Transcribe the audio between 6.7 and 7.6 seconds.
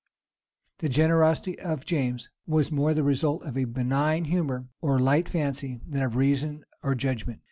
or judgment.